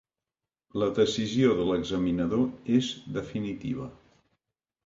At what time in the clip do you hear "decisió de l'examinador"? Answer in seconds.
0.99-2.49